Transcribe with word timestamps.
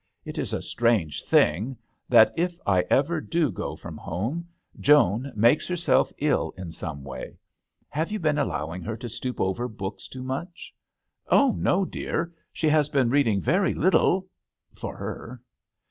It 0.25 0.39
is 0.39 0.51
a 0.51 0.63
strange 0.63 1.21
thing 1.21 1.77
that 2.09 2.33
if 2.35 2.57
I 2.65 2.79
ever 2.89 3.21
do 3.21 3.51
go 3.51 3.75
from 3.75 3.97
home, 3.97 4.47
Joan 4.79 5.31
makes 5.35 5.67
herself 5.67 6.11
ill 6.17 6.55
in 6.57 6.71
some 6.71 7.03
way. 7.03 7.37
Have 7.89 8.11
you 8.11 8.17
been 8.17 8.39
allowing 8.39 8.81
her 8.81 8.97
to 8.97 9.07
stoop 9.07 9.39
over 9.39 9.67
books 9.67 10.07
too 10.07 10.23
much?" 10.23 10.73
''Oh 11.31 11.55
no, 11.55 11.85
dear, 11.85 12.33
she 12.51 12.67
has 12.67 12.89
been 12.89 13.11
reading 13.11 13.41
very 13.41 13.75
little 13.75 14.25
for 14.75 14.97
her." 14.97 15.39